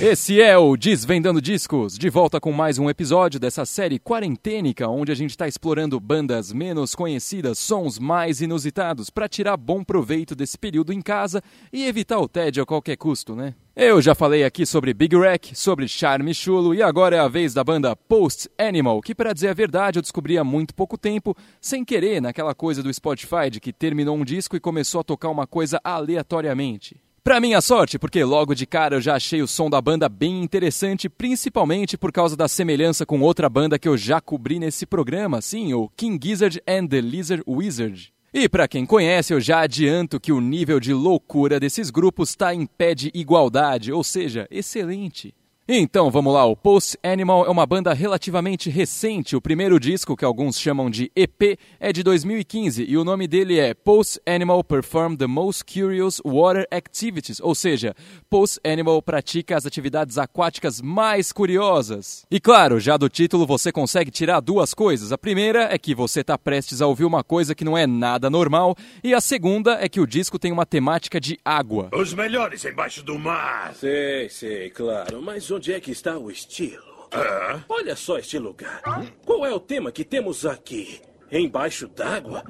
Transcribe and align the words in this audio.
Esse 0.00 0.40
é 0.40 0.56
o 0.56 0.76
Desvendando 0.76 1.42
Discos, 1.42 1.98
de 1.98 2.08
volta 2.08 2.40
com 2.40 2.52
mais 2.52 2.78
um 2.78 2.88
episódio 2.88 3.40
dessa 3.40 3.66
série 3.66 3.98
quarentênica, 3.98 4.86
onde 4.86 5.10
a 5.10 5.14
gente 5.14 5.30
está 5.30 5.48
explorando 5.48 5.98
bandas 5.98 6.52
menos 6.52 6.94
conhecidas, 6.94 7.58
sons 7.58 7.98
mais 7.98 8.40
inusitados, 8.40 9.10
para 9.10 9.28
tirar 9.28 9.56
bom 9.56 9.82
proveito 9.82 10.36
desse 10.36 10.56
período 10.56 10.92
em 10.92 11.02
casa 11.02 11.42
e 11.72 11.84
evitar 11.84 12.20
o 12.20 12.28
tédio 12.28 12.62
a 12.62 12.66
qualquer 12.66 12.96
custo, 12.96 13.34
né? 13.34 13.56
Eu 13.74 14.00
já 14.00 14.14
falei 14.14 14.44
aqui 14.44 14.64
sobre 14.64 14.94
Big 14.94 15.16
Rack, 15.16 15.58
sobre 15.58 15.88
Charme 15.88 16.32
Chulo 16.32 16.72
e 16.72 16.80
agora 16.80 17.16
é 17.16 17.18
a 17.18 17.26
vez 17.26 17.52
da 17.52 17.64
banda 17.64 17.96
Post 17.96 18.48
Animal, 18.56 19.00
que 19.00 19.16
para 19.16 19.32
dizer 19.32 19.48
a 19.48 19.54
verdade 19.54 19.98
eu 19.98 20.02
descobri 20.02 20.38
há 20.38 20.44
muito 20.44 20.76
pouco 20.76 20.96
tempo, 20.96 21.36
sem 21.60 21.84
querer, 21.84 22.22
naquela 22.22 22.54
coisa 22.54 22.84
do 22.84 22.94
Spotify 22.94 23.50
de 23.50 23.58
que 23.58 23.72
terminou 23.72 24.16
um 24.16 24.24
disco 24.24 24.54
e 24.54 24.60
começou 24.60 25.00
a 25.00 25.04
tocar 25.04 25.28
uma 25.28 25.46
coisa 25.46 25.80
aleatoriamente. 25.82 27.02
Pra 27.28 27.40
minha 27.40 27.60
sorte, 27.60 27.98
porque 27.98 28.24
logo 28.24 28.54
de 28.54 28.64
cara 28.64 28.96
eu 28.96 29.02
já 29.02 29.14
achei 29.14 29.42
o 29.42 29.46
som 29.46 29.68
da 29.68 29.82
banda 29.82 30.08
bem 30.08 30.42
interessante, 30.42 31.10
principalmente 31.10 31.94
por 31.98 32.10
causa 32.10 32.34
da 32.34 32.48
semelhança 32.48 33.04
com 33.04 33.20
outra 33.20 33.50
banda 33.50 33.78
que 33.78 33.86
eu 33.86 33.98
já 33.98 34.18
cobri 34.18 34.58
nesse 34.58 34.86
programa, 34.86 35.42
sim, 35.42 35.74
o 35.74 35.90
King 35.94 36.18
Gizzard 36.26 36.58
and 36.66 36.86
the 36.86 37.02
Lizard 37.02 37.42
Wizard. 37.46 38.14
E 38.32 38.48
para 38.48 38.66
quem 38.66 38.86
conhece, 38.86 39.34
eu 39.34 39.40
já 39.42 39.60
adianto 39.60 40.18
que 40.18 40.32
o 40.32 40.40
nível 40.40 40.80
de 40.80 40.94
loucura 40.94 41.60
desses 41.60 41.90
grupos 41.90 42.30
está 42.30 42.54
em 42.54 42.64
pé 42.64 42.94
de 42.94 43.10
igualdade, 43.12 43.92
ou 43.92 44.02
seja, 44.02 44.48
excelente. 44.50 45.34
Então 45.70 46.10
vamos 46.10 46.32
lá, 46.32 46.46
o 46.46 46.56
Post 46.56 46.96
Animal 47.02 47.44
é 47.44 47.50
uma 47.50 47.66
banda 47.66 47.92
relativamente 47.92 48.70
recente. 48.70 49.36
O 49.36 49.40
primeiro 49.40 49.78
disco, 49.78 50.16
que 50.16 50.24
alguns 50.24 50.58
chamam 50.58 50.88
de 50.88 51.12
EP, 51.14 51.58
é 51.78 51.92
de 51.92 52.02
2015 52.02 52.86
e 52.88 52.96
o 52.96 53.04
nome 53.04 53.28
dele 53.28 53.60
é 53.60 53.74
Post 53.74 54.18
Animal 54.24 54.64
Perform 54.64 55.14
the 55.14 55.26
Most 55.26 55.66
Curious 55.66 56.22
Water 56.24 56.66
Activities, 56.72 57.38
ou 57.38 57.54
seja, 57.54 57.94
Post 58.30 58.58
Animal 58.64 59.02
pratica 59.02 59.58
as 59.58 59.66
atividades 59.66 60.16
aquáticas 60.16 60.80
mais 60.80 61.32
curiosas. 61.32 62.24
E 62.30 62.40
claro, 62.40 62.80
já 62.80 62.96
do 62.96 63.10
título 63.10 63.46
você 63.46 63.70
consegue 63.70 64.10
tirar 64.10 64.40
duas 64.40 64.72
coisas. 64.72 65.12
A 65.12 65.18
primeira 65.18 65.64
é 65.64 65.76
que 65.76 65.94
você 65.94 66.22
está 66.22 66.38
prestes 66.38 66.80
a 66.80 66.86
ouvir 66.86 67.04
uma 67.04 67.22
coisa 67.22 67.54
que 67.54 67.62
não 67.62 67.76
é 67.76 67.86
nada 67.86 68.30
normal, 68.30 68.74
e 69.04 69.12
a 69.12 69.20
segunda 69.20 69.74
é 69.84 69.86
que 69.86 70.00
o 70.00 70.06
disco 70.06 70.38
tem 70.38 70.50
uma 70.50 70.64
temática 70.64 71.20
de 71.20 71.38
água. 71.44 71.90
Os 71.92 72.14
melhores 72.14 72.64
embaixo 72.64 73.02
do 73.02 73.18
mar. 73.18 73.74
Sei, 73.74 74.30
sei, 74.30 74.70
claro. 74.70 75.20
Mas 75.20 75.57
onde 75.58 75.72
é 75.74 75.80
que 75.80 75.90
está 75.90 76.16
o 76.16 76.30
estilo? 76.30 77.08
Ah, 77.10 77.58
Olha 77.68 77.96
só 77.96 78.16
este 78.16 78.38
lugar. 78.38 78.80
Qual 79.26 79.44
é 79.44 79.52
o 79.52 79.58
tema 79.58 79.90
que 79.90 80.04
temos 80.04 80.46
aqui? 80.46 81.00
Embaixo 81.32 81.88
d'água? 81.88 82.44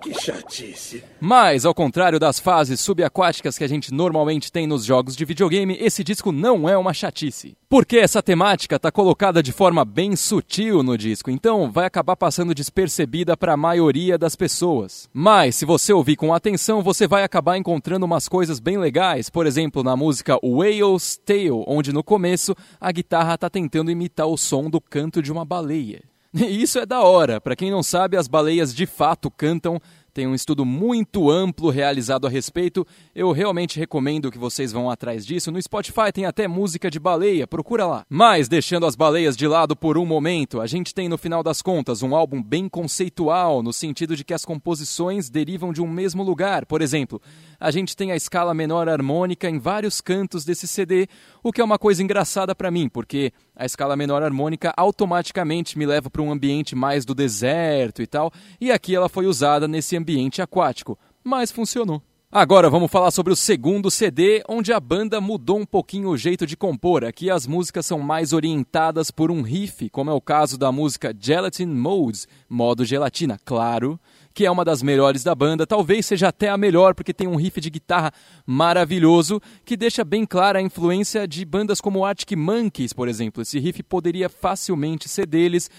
Que 0.00 0.14
chatice. 0.14 1.04
Mas, 1.20 1.66
ao 1.66 1.74
contrário 1.74 2.18
das 2.18 2.40
fases 2.40 2.80
subaquáticas 2.80 3.58
que 3.58 3.64
a 3.64 3.68
gente 3.68 3.92
normalmente 3.92 4.50
tem 4.50 4.66
nos 4.66 4.82
jogos 4.82 5.14
de 5.14 5.26
videogame, 5.26 5.76
esse 5.78 6.02
disco 6.02 6.32
não 6.32 6.66
é 6.66 6.76
uma 6.76 6.94
chatice. 6.94 7.54
Porque 7.68 7.98
essa 7.98 8.22
temática 8.22 8.76
está 8.76 8.90
colocada 8.90 9.42
de 9.42 9.52
forma 9.52 9.84
bem 9.84 10.16
sutil 10.16 10.82
no 10.82 10.96
disco, 10.96 11.30
então 11.30 11.70
vai 11.70 11.84
acabar 11.84 12.16
passando 12.16 12.54
despercebida 12.54 13.36
para 13.36 13.52
a 13.52 13.58
maioria 13.58 14.16
das 14.16 14.34
pessoas. 14.34 15.06
Mas, 15.12 15.56
se 15.56 15.66
você 15.66 15.92
ouvir 15.92 16.16
com 16.16 16.32
atenção, 16.32 16.82
você 16.82 17.06
vai 17.06 17.22
acabar 17.22 17.58
encontrando 17.58 18.06
umas 18.06 18.26
coisas 18.26 18.58
bem 18.58 18.78
legais, 18.78 19.28
por 19.28 19.46
exemplo, 19.46 19.82
na 19.82 19.94
música 19.96 20.38
Whale's 20.42 21.20
Tale, 21.24 21.64
onde 21.66 21.92
no 21.92 22.02
começo 22.02 22.56
a 22.80 22.90
guitarra 22.90 23.34
está 23.34 23.50
tentando 23.50 23.90
imitar 23.90 24.26
o 24.26 24.38
som 24.38 24.70
do 24.70 24.80
canto 24.80 25.22
de 25.22 25.30
uma 25.30 25.44
baleia. 25.44 26.09
E 26.34 26.62
isso 26.62 26.78
é 26.78 26.86
da 26.86 27.02
hora. 27.02 27.40
Para 27.40 27.56
quem 27.56 27.70
não 27.70 27.82
sabe, 27.82 28.16
as 28.16 28.28
baleias 28.28 28.74
de 28.74 28.86
fato 28.86 29.30
cantam. 29.30 29.80
Tem 30.12 30.26
um 30.26 30.34
estudo 30.34 30.64
muito 30.64 31.30
amplo 31.30 31.70
realizado 31.70 32.26
a 32.26 32.30
respeito. 32.30 32.84
Eu 33.14 33.30
realmente 33.30 33.78
recomendo 33.78 34.30
que 34.30 34.38
vocês 34.38 34.72
vão 34.72 34.90
atrás 34.90 35.24
disso. 35.24 35.52
No 35.52 35.62
Spotify 35.62 36.12
tem 36.12 36.26
até 36.26 36.48
música 36.48 36.90
de 36.90 36.98
baleia, 36.98 37.46
procura 37.46 37.86
lá. 37.86 38.04
Mas 38.08 38.48
deixando 38.48 38.86
as 38.86 38.96
baleias 38.96 39.36
de 39.36 39.46
lado 39.46 39.76
por 39.76 39.96
um 39.96 40.04
momento, 40.04 40.60
a 40.60 40.66
gente 40.66 40.92
tem 40.92 41.08
no 41.08 41.16
final 41.16 41.44
das 41.44 41.62
contas 41.62 42.02
um 42.02 42.14
álbum 42.14 42.42
bem 42.42 42.68
conceitual, 42.68 43.62
no 43.62 43.72
sentido 43.72 44.16
de 44.16 44.24
que 44.24 44.34
as 44.34 44.44
composições 44.44 45.30
derivam 45.30 45.72
de 45.72 45.80
um 45.80 45.88
mesmo 45.88 46.24
lugar. 46.24 46.66
Por 46.66 46.82
exemplo, 46.82 47.22
a 47.60 47.70
gente 47.70 47.96
tem 47.96 48.10
a 48.10 48.16
escala 48.16 48.52
menor 48.52 48.88
harmônica 48.88 49.48
em 49.48 49.60
vários 49.60 50.00
cantos 50.00 50.44
desse 50.44 50.66
CD, 50.66 51.06
o 51.40 51.52
que 51.52 51.60
é 51.60 51.64
uma 51.64 51.78
coisa 51.78 52.02
engraçada 52.02 52.52
para 52.52 52.70
mim, 52.70 52.88
porque 52.88 53.32
a 53.60 53.66
escala 53.66 53.94
menor 53.94 54.22
harmônica 54.22 54.72
automaticamente 54.74 55.78
me 55.78 55.84
leva 55.84 56.08
para 56.08 56.22
um 56.22 56.32
ambiente 56.32 56.74
mais 56.74 57.04
do 57.04 57.14
deserto 57.14 58.00
e 58.00 58.06
tal, 58.06 58.32
e 58.58 58.72
aqui 58.72 58.96
ela 58.96 59.06
foi 59.06 59.26
usada 59.26 59.68
nesse 59.68 59.98
ambiente 59.98 60.40
aquático, 60.40 60.98
mas 61.22 61.52
funcionou. 61.52 62.02
Agora 62.32 62.70
vamos 62.70 62.90
falar 62.90 63.10
sobre 63.10 63.32
o 63.32 63.36
segundo 63.36 63.90
CD, 63.90 64.42
onde 64.48 64.72
a 64.72 64.80
banda 64.80 65.20
mudou 65.20 65.58
um 65.58 65.66
pouquinho 65.66 66.08
o 66.08 66.16
jeito 66.16 66.46
de 66.46 66.56
compor. 66.56 67.04
Aqui 67.04 67.28
as 67.28 67.46
músicas 67.46 67.84
são 67.84 67.98
mais 67.98 68.32
orientadas 68.32 69.10
por 69.10 69.30
um 69.30 69.42
riff, 69.42 69.90
como 69.90 70.10
é 70.10 70.14
o 70.14 70.20
caso 70.20 70.56
da 70.56 70.72
música 70.72 71.14
Gelatin 71.18 71.66
Modes, 71.66 72.28
modo 72.48 72.84
gelatina, 72.84 73.38
claro, 73.44 74.00
que 74.32 74.46
é 74.46 74.50
uma 74.50 74.64
das 74.64 74.82
melhores 74.82 75.22
da 75.22 75.34
banda, 75.34 75.66
talvez 75.66 76.06
seja 76.06 76.28
até 76.28 76.48
a 76.48 76.56
melhor 76.56 76.94
porque 76.94 77.12
tem 77.12 77.26
um 77.26 77.36
riff 77.36 77.60
de 77.60 77.70
guitarra 77.70 78.12
maravilhoso 78.46 79.40
que 79.64 79.76
deixa 79.76 80.04
bem 80.04 80.24
clara 80.24 80.58
a 80.58 80.62
influência 80.62 81.26
de 81.26 81.44
bandas 81.44 81.80
como 81.80 82.04
Arctic 82.04 82.36
Monkeys, 82.36 82.92
por 82.92 83.08
exemplo. 83.08 83.42
Esse 83.42 83.58
riff 83.58 83.82
poderia 83.82 84.28
facilmente 84.28 85.08
ser 85.08 85.26
deles, 85.26 85.70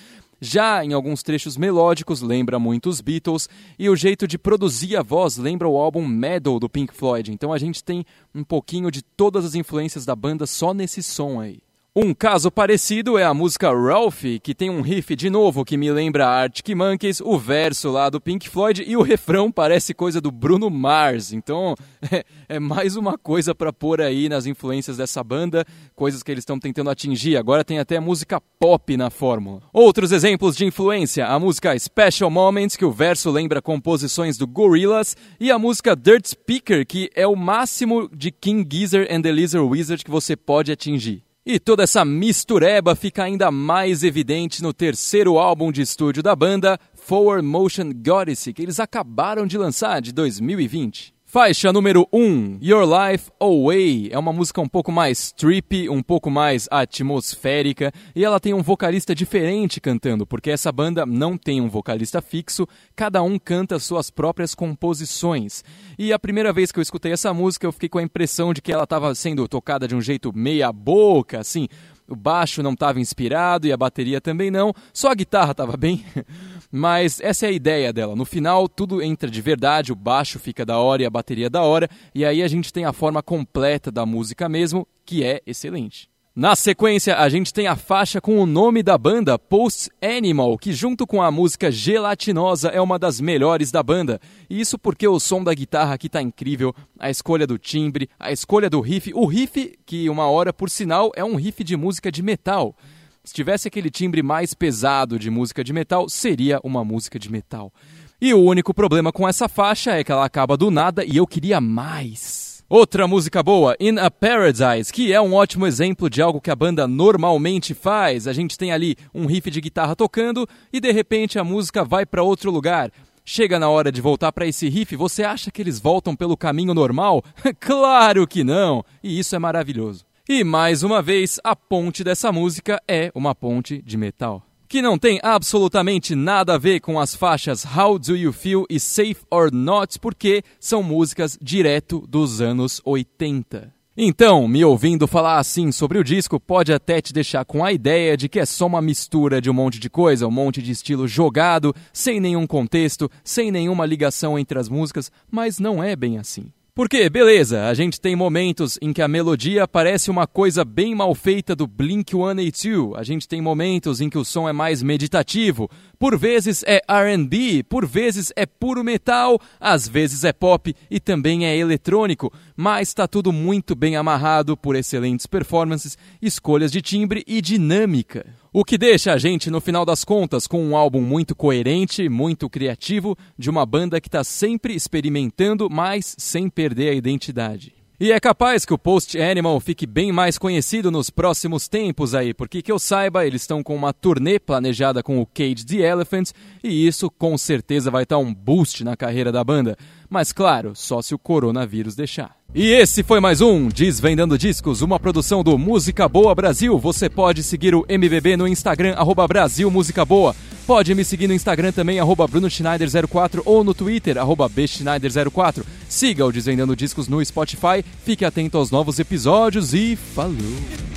já 0.44 0.84
em 0.84 0.92
alguns 0.92 1.22
trechos 1.22 1.56
melódicos 1.56 2.22
lembra 2.22 2.58
muito 2.58 2.90
os 2.90 3.00
Beatles 3.00 3.48
e 3.78 3.88
o 3.88 3.96
jeito 3.96 4.28
de 4.28 4.40
produzir 4.40 4.98
a 4.98 5.04
voz 5.04 5.38
lembra 5.38 5.68
o 5.68 5.78
álbum 5.78 6.06
Metal 6.06 6.60
do 6.60 6.68
Pink 6.68 6.94
Floyd. 6.94 7.32
Então 7.32 7.54
a 7.54 7.60
gente 7.60 7.84
tem 7.84 8.04
um 8.34 8.44
pouquinho 8.44 8.90
de 8.90 9.04
todas 9.04 9.46
as 9.46 9.54
influências 9.54 10.04
da 10.04 10.16
banda 10.16 10.48
só 10.48 10.74
nesse 10.74 11.04
som 11.04 11.40
aí. 11.40 11.60
Um 11.94 12.14
caso 12.14 12.50
parecido 12.50 13.18
é 13.18 13.26
a 13.26 13.34
música 13.34 13.70
Ralphie, 13.70 14.40
que 14.40 14.56
tem 14.56 14.70
um 14.70 14.80
riff 14.80 15.14
de 15.14 15.30
novo 15.30 15.66
que 15.66 15.76
me 15.76 15.92
lembra 15.92 16.26
Arctic 16.26 16.74
Monkeys, 16.74 17.20
o 17.20 17.38
verso 17.38 17.92
lá 17.92 18.10
do 18.10 18.22
Pink 18.22 18.48
Floyd 18.48 18.82
e 18.88 18.96
o 18.96 19.02
refrão 19.02 19.52
parece 19.52 19.94
coisa 19.94 20.22
do 20.22 20.32
Bruno 20.32 20.70
Mars. 20.70 21.34
Então 21.34 21.76
é, 22.10 22.24
é 22.48 22.60
mais 22.62 22.96
uma 22.96 23.18
coisa 23.18 23.54
para 23.54 23.74
pôr 23.74 24.00
aí 24.00 24.30
nas 24.30 24.46
influências 24.46 24.96
dessa 24.96 25.22
banda, 25.22 25.66
coisas 25.94 26.24
que 26.24 26.32
eles 26.32 26.44
estão 26.44 26.58
tentando 26.58 26.90
atingir. 26.90 27.36
Agora 27.36 27.62
tem 27.62 27.78
até 27.78 28.00
música 28.00 28.40
pop 28.58 28.96
na 28.96 29.10
fórmula. 29.10 29.62
Outros 29.74 30.14
exemplos 30.14 30.56
de 30.56 30.64
influência: 30.64 31.28
a 31.28 31.38
música 31.38 31.78
Special 31.78 32.32
Moments, 32.32 32.78
que 32.78 32.86
o 32.86 32.92
verso 32.94 33.30
lembra 33.30 33.62
composições 33.62 34.38
do 34.38 34.48
Gorillaz, 34.48 35.18
e 35.42 35.52
a 35.52 35.60
música 35.60 35.94
Dirt 35.94 36.26
Speaker, 36.26 36.88
que 36.88 37.10
é 37.14 37.28
o 37.28 37.36
máximo 37.36 38.10
de 38.16 38.32
King 38.32 38.66
Gizzard 38.72 39.14
and 39.14 39.22
the 39.24 39.32
Lizard 39.34 39.68
Wizard 39.68 40.06
que 40.06 40.10
você 40.10 40.38
pode 40.38 40.72
atingir. 40.72 41.30
E 41.44 41.60
toda 41.60 41.82
essa 41.82 42.06
mistureba 42.06 42.96
fica 42.96 43.24
ainda 43.24 43.50
mais 43.50 44.04
evidente 44.04 44.62
no 44.62 44.72
terceiro 44.72 45.40
álbum 45.40 45.72
de 45.72 45.82
estúdio 45.82 46.22
da 46.22 46.36
banda, 46.36 46.80
Forward 46.94 47.44
Motion 47.44 47.92
Goddess, 47.96 48.44
que 48.54 48.62
eles 48.62 48.80
acabaram 48.80 49.48
de 49.48 49.58
lançar 49.58 50.02
de 50.02 50.12
2020. 50.12 51.16
Faixa 51.32 51.72
número 51.72 52.06
1, 52.12 52.20
um, 52.20 52.60
Your 52.62 52.84
Life 52.84 53.32
Away. 53.40 54.10
É 54.12 54.20
uma 54.20 54.34
música 54.34 54.60
um 54.60 54.68
pouco 54.68 54.92
mais 54.92 55.32
trippy, 55.32 55.88
um 55.88 56.04
pouco 56.04 56.30
mais 56.30 56.68
atmosférica, 56.70 57.90
e 58.14 58.26
ela 58.26 58.38
tem 58.38 58.54
um 58.54 58.62
vocalista 58.62 59.16
diferente 59.16 59.80
cantando, 59.80 60.28
porque 60.28 60.52
essa 60.52 60.74
banda 60.74 61.06
não 61.06 61.38
tem 61.38 61.62
um 61.62 61.70
vocalista 61.70 62.22
fixo, 62.22 62.68
cada 62.98 63.24
um 63.24 63.40
canta 63.40 63.80
suas 63.80 64.10
próprias 64.10 64.54
composições. 64.54 65.64
E 65.98 66.12
a 66.12 66.20
primeira 66.20 66.52
vez 66.52 66.70
que 66.70 66.80
eu 66.80 66.84
escutei 66.84 67.14
essa 67.14 67.34
música, 67.34 67.66
eu 67.66 67.72
fiquei 67.72 67.88
com 67.88 68.00
a 68.00 68.04
impressão 68.04 68.54
de 68.54 68.62
que 68.62 68.74
ela 68.74 68.84
estava 68.84 69.16
sendo 69.16 69.48
tocada 69.48 69.88
de 69.88 69.96
um 69.96 70.02
jeito 70.02 70.34
meia 70.36 70.70
boca, 70.74 71.40
assim, 71.40 71.70
o 72.10 72.16
baixo 72.16 72.62
não 72.62 72.74
estava 72.74 73.00
inspirado 73.00 73.66
e 73.66 73.72
a 73.72 73.78
bateria 73.78 74.20
também 74.20 74.52
não, 74.52 74.74
só 74.94 75.12
a 75.12 75.16
guitarra 75.16 75.52
estava 75.52 75.78
bem. 75.78 76.04
Mas 76.72 77.20
essa 77.20 77.46
é 77.46 77.50
a 77.50 77.52
ideia 77.52 77.92
dela. 77.92 78.16
No 78.16 78.24
final, 78.24 78.70
tudo 78.70 79.02
entra 79.02 79.30
de 79.30 79.42
verdade, 79.42 79.92
o 79.92 79.96
baixo 79.96 80.40
fica 80.40 80.66
da 80.66 80.78
hora 80.78 81.04
e 81.04 81.06
a 81.06 81.10
bateria 81.10 81.50
da 81.50 81.62
hora, 81.62 81.90
e 82.16 82.24
aí 82.24 82.42
a 82.42 82.48
gente 82.48 82.72
tem 82.72 82.86
a 82.86 82.94
forma 82.94 83.22
completa 83.22 83.92
da 83.92 84.06
música 84.06 84.48
mesmo, 84.48 84.88
que 85.06 85.24
é 85.24 85.42
excelente. 85.46 86.10
Na 86.34 86.56
sequência, 86.56 87.18
a 87.18 87.28
gente 87.28 87.54
tem 87.54 87.68
a 87.68 87.76
faixa 87.76 88.22
com 88.22 88.40
o 88.40 88.46
nome 88.46 88.82
da 88.82 88.98
banda, 88.98 89.38
Post 89.38 89.90
Animal, 90.02 90.58
que 90.58 90.72
junto 90.72 91.06
com 91.06 91.22
a 91.22 91.30
música 91.30 91.70
Gelatinosa 91.70 92.70
é 92.70 92.80
uma 92.80 92.98
das 92.98 93.20
melhores 93.20 93.70
da 93.70 93.84
banda. 93.84 94.18
E 94.50 94.62
isso 94.62 94.80
porque 94.80 95.06
o 95.06 95.20
som 95.20 95.44
da 95.44 95.54
guitarra 95.54 95.94
aqui 95.94 96.08
tá 96.08 96.22
incrível, 96.22 96.74
a 96.98 97.10
escolha 97.10 97.46
do 97.46 97.58
timbre, 97.58 98.10
a 98.18 98.32
escolha 98.32 98.70
do 98.70 98.80
riff, 98.80 99.12
o 99.14 99.26
riff 99.26 99.78
que 99.86 100.10
uma 100.10 100.26
hora 100.30 100.54
por 100.54 100.70
sinal 100.70 101.12
é 101.18 101.24
um 101.24 101.36
riff 101.36 101.66
de 101.66 101.76
música 101.76 102.10
de 102.10 102.24
metal. 102.24 102.78
Se 103.24 103.34
tivesse 103.36 103.68
aquele 103.68 103.92
timbre 103.92 104.24
mais 104.24 104.56
pesado 104.56 105.20
de 105.20 105.30
música 105.30 105.64
de 105.64 105.72
metal, 105.72 106.10
seria 106.10 106.60
uma 106.64 106.84
música 106.84 107.20
de 107.20 107.32
metal. 107.32 107.72
E 108.20 108.34
o 108.34 108.42
único 108.42 108.74
problema 108.74 109.12
com 109.12 109.28
essa 109.30 109.48
faixa 109.48 109.92
é 109.92 110.04
que 110.04 110.12
ela 110.12 110.26
acaba 110.26 110.58
do 110.58 110.72
nada 110.72 111.06
e 111.06 111.18
eu 111.18 111.28
queria 111.28 111.62
mais. 111.62 112.64
Outra 112.68 113.08
música 113.08 113.44
boa, 113.44 113.76
In 113.80 114.00
a 114.00 114.10
Paradise, 114.10 114.92
que 114.92 115.14
é 115.14 115.22
um 115.22 115.34
ótimo 115.34 115.68
exemplo 115.68 116.10
de 116.10 116.20
algo 116.20 116.42
que 116.42 116.50
a 116.50 116.56
banda 116.56 116.88
normalmente 116.88 117.76
faz. 117.76 118.28
A 118.28 118.34
gente 118.34 118.58
tem 118.58 118.72
ali 118.72 118.96
um 119.14 119.28
riff 119.28 119.52
de 119.52 119.62
guitarra 119.62 119.96
tocando 119.96 120.48
e 120.74 120.80
de 120.80 120.92
repente 120.92 121.38
a 121.38 121.44
música 121.44 121.84
vai 121.84 122.08
para 122.08 122.24
outro 122.24 122.50
lugar. 122.50 122.92
Chega 123.24 123.60
na 123.60 123.70
hora 123.70 123.92
de 123.92 124.02
voltar 124.02 124.32
para 124.32 124.48
esse 124.48 124.68
riff, 124.68 124.96
você 124.96 125.24
acha 125.24 125.52
que 125.52 125.62
eles 125.62 125.80
voltam 125.80 126.16
pelo 126.16 126.36
caminho 126.36 126.74
normal? 126.74 127.24
claro 127.60 128.26
que 128.26 128.44
não! 128.44 128.84
E 129.04 129.20
isso 129.20 129.36
é 129.36 129.40
maravilhoso. 129.40 130.11
E 130.34 130.46
mais 130.46 130.82
uma 130.82 131.02
vez, 131.02 131.42
a 131.44 131.54
ponte 131.54 132.06
dessa 132.06 132.32
música 132.32 132.82
é 132.88 133.12
uma 133.14 133.36
ponte 133.36 133.82
de 133.82 133.98
metal. 133.98 134.42
Que 134.66 134.82
não 134.82 134.98
tem 134.98 135.20
absolutamente 135.22 136.16
nada 136.16 136.54
a 136.54 136.58
ver 136.58 136.80
com 136.80 136.98
as 136.98 137.14
faixas 137.14 137.66
How 137.66 138.00
Do 138.00 138.16
You 138.16 138.32
Feel 138.32 138.66
e 138.70 138.80
Safe 138.80 139.18
or 139.30 139.52
Not, 139.52 140.00
porque 140.00 140.42
são 140.58 140.82
músicas 140.82 141.38
direto 141.42 142.08
dos 142.08 142.40
anos 142.40 142.80
80. 142.86 143.74
Então, 143.98 144.48
me 144.48 144.64
ouvindo 144.64 145.06
falar 145.06 145.38
assim 145.38 145.70
sobre 145.70 146.00
o 146.00 146.04
disco 146.04 146.40
pode 146.40 146.72
até 146.72 147.02
te 147.02 147.12
deixar 147.12 147.44
com 147.44 147.62
a 147.62 147.74
ideia 147.74 148.16
de 148.16 148.30
que 148.30 148.40
é 148.40 148.46
só 148.46 148.68
uma 148.68 148.82
mistura 148.82 149.42
de 149.42 149.50
um 149.50 149.54
monte 149.54 149.80
de 149.80 149.90
coisa, 149.90 150.26
um 150.26 150.32
monte 150.32 150.62
de 150.62 150.72
estilo 150.72 151.10
jogado, 151.10 151.76
sem 151.92 152.22
nenhum 152.22 152.48
contexto, 152.48 153.12
sem 153.22 153.52
nenhuma 153.52 153.86
ligação 153.86 154.40
entre 154.40 154.58
as 154.58 154.70
músicas, 154.70 155.12
mas 155.30 155.60
não 155.60 155.84
é 155.84 155.94
bem 155.94 156.18
assim. 156.18 156.54
Porque, 156.74 157.10
beleza, 157.10 157.68
a 157.68 157.74
gente 157.74 158.00
tem 158.00 158.16
momentos 158.16 158.80
em 158.82 158.94
que 158.94 159.02
a 159.02 159.08
melodia 159.08 159.68
parece 159.68 160.10
uma 160.10 160.26
coisa 160.26 160.64
bem 160.64 160.96
mal 160.96 161.14
feita 161.14 161.54
do 161.54 161.68
Blink 161.68 162.14
182, 162.14 162.96
a 162.96 163.04
gente 163.04 163.28
tem 163.28 163.42
momentos 163.42 164.00
em 164.00 164.10
que 164.10 164.18
o 164.18 164.24
som 164.24 164.48
é 164.48 164.54
mais 164.54 164.82
meditativo, 164.82 165.70
por 166.00 166.18
vezes 166.18 166.64
é 166.66 166.80
RB, 166.90 167.64
por 167.64 167.86
vezes 167.86 168.32
é 168.38 168.46
puro 168.46 168.86
metal, 168.86 169.38
às 169.60 169.86
vezes 169.86 170.24
é 170.24 170.32
pop 170.32 170.74
e 170.90 170.98
também 170.98 171.46
é 171.46 171.58
eletrônico, 171.58 172.32
mas 172.56 172.88
está 172.88 173.06
tudo 173.06 173.34
muito 173.34 173.76
bem 173.76 173.98
amarrado 173.98 174.56
por 174.56 174.78
excelentes 174.78 175.26
performances, 175.26 175.98
escolhas 176.22 176.72
de 176.72 176.82
timbre 176.82 177.22
e 177.28 177.42
dinâmica. 177.42 178.26
O 178.54 178.66
que 178.66 178.78
deixa 178.78 179.14
a 179.14 179.18
gente, 179.18 179.50
no 179.50 179.62
final 179.62 179.86
das 179.86 180.04
contas, 180.04 180.46
com 180.46 180.62
um 180.62 180.76
álbum 180.76 181.00
muito 181.00 181.34
coerente, 181.34 182.10
muito 182.10 182.50
criativo, 182.50 183.18
de 183.38 183.50
uma 183.50 183.66
banda 183.66 184.02
que 184.02 184.10
está 184.10 184.26
sempre 184.26 184.76
experimentando, 184.76 185.70
mas 185.70 186.14
sem 186.20 186.50
perder 186.50 186.90
a 186.90 186.94
identidade. 186.94 187.81
E 188.04 188.12
é 188.12 188.20
capaz 188.20 188.66
que 188.66 188.74
o 188.74 188.80
Post 188.80 189.16
Animal 189.22 189.60
fique 189.60 189.86
bem 189.86 190.12
mais 190.12 190.36
conhecido 190.36 190.90
nos 190.90 191.12
próximos 191.12 191.68
tempos 191.68 192.16
aí, 192.16 192.34
porque 192.34 192.60
que 192.60 192.72
eu 192.72 192.80
saiba, 192.80 193.28
eles 193.28 193.44
estão 193.44 193.62
com 193.62 193.76
uma 193.76 193.94
turnê 193.94 194.40
planejada 194.40 195.04
com 195.04 195.22
o 195.22 195.26
Cage 195.28 195.64
the 195.64 195.88
Elephant, 195.88 196.32
e 196.64 196.88
isso 196.88 197.12
com 197.12 197.38
certeza 197.38 197.92
vai 197.92 198.02
estar 198.02 198.18
um 198.18 198.34
boost 198.34 198.84
na 198.84 198.98
carreira 198.98 199.32
da 199.32 199.44
banda. 199.44 199.78
Mas 200.10 200.32
claro, 200.32 200.72
só 200.74 201.00
se 201.00 201.14
o 201.14 201.20
coronavírus 201.20 201.96
deixar. 201.96 202.36
E 202.56 202.72
esse 202.72 203.04
foi 203.04 203.20
mais 203.20 203.40
um 203.40 203.68
Desvendando 203.68 204.36
Discos, 204.36 204.82
uma 204.82 205.00
produção 205.00 205.44
do 205.44 205.56
Música 205.56 206.10
Boa 206.10 206.34
Brasil. 206.34 206.80
Você 206.80 207.08
pode 207.08 207.44
seguir 207.44 207.76
o 207.76 207.86
MBB 207.88 208.36
no 208.36 208.48
Instagram, 208.48 208.96
arroba 208.96 209.28
Brasil 209.28 209.70
Música 209.70 210.04
Boa. 210.04 210.36
Pode 210.66 210.96
me 210.96 211.06
seguir 211.06 211.28
no 211.28 211.36
Instagram 211.36 211.72
também, 211.72 212.00
arroba 212.00 212.28
BrunoSchneider04 212.28 213.44
ou 213.46 213.64
no 213.64 213.76
Twitter, 213.76 214.18
arroba 214.18 214.50
BSchneider04. 214.50 215.64
Siga 215.92 216.26
o 216.26 216.32
Desvendando 216.32 216.74
Discos 216.74 217.10
no 217.10 217.22
Spotify, 217.22 217.84
fique 218.06 218.24
atento 218.24 218.58
aos 218.58 218.72
novos 218.72 218.98
episódios 218.98 219.74
e 219.74 219.98
falou! 219.98 220.91